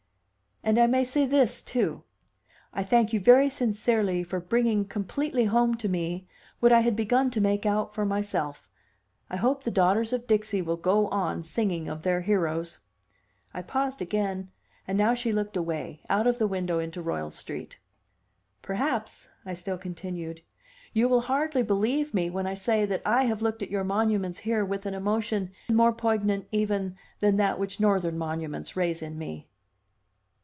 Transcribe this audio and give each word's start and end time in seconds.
"And 0.63 0.77
I 0.77 0.85
may 0.85 1.03
say 1.03 1.25
this, 1.25 1.63
too. 1.63 2.03
I 2.71 2.83
thank 2.83 3.13
you 3.13 3.19
very 3.19 3.49
sincerely 3.49 4.23
for 4.23 4.39
bringing 4.39 4.85
completely 4.85 5.45
home 5.45 5.73
to 5.77 5.89
me 5.89 6.27
what 6.59 6.71
I 6.71 6.81
had 6.81 6.95
begun 6.95 7.31
to 7.31 7.41
make 7.41 7.65
out 7.65 7.95
for 7.95 8.05
myself. 8.05 8.69
I 9.27 9.37
hope 9.37 9.63
the 9.63 9.71
Daughters 9.71 10.13
of 10.13 10.27
Dixie 10.27 10.61
will 10.61 10.77
go 10.77 11.07
on 11.07 11.43
singing 11.43 11.87
of 11.87 12.03
their 12.03 12.21
heroes." 12.21 12.77
I 13.55 13.63
paused 13.63 14.03
again, 14.03 14.51
and 14.87 14.99
now 14.99 15.15
she 15.15 15.31
looked 15.33 15.57
away, 15.57 16.01
out 16.11 16.27
of 16.27 16.37
the 16.37 16.47
window 16.47 16.77
into 16.77 17.01
Royal 17.01 17.31
Street. 17.31 17.79
"Perhaps," 18.61 19.29
I 19.43 19.55
still 19.55 19.79
continued, 19.79 20.43
"you 20.93 21.09
will 21.09 21.21
hardly 21.21 21.63
believe 21.63 22.13
me 22.13 22.29
when 22.29 22.45
I 22.45 22.53
say 22.53 22.85
that 22.85 23.01
I 23.03 23.23
have 23.23 23.41
looked 23.41 23.63
at 23.63 23.71
your 23.71 23.83
monuments 23.83 24.37
here 24.37 24.63
with 24.63 24.85
an 24.85 24.93
emotion 24.93 25.53
more 25.71 25.91
poignant 25.91 26.45
even 26.51 26.97
than 27.19 27.37
that 27.37 27.57
which 27.57 27.79
Northern 27.79 28.19
monuments 28.19 28.75
raise 28.75 29.01
in 29.01 29.17
me." 29.17 29.47